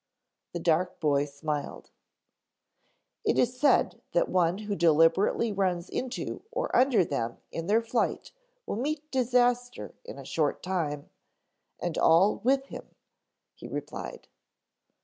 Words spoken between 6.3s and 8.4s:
or under them in their flight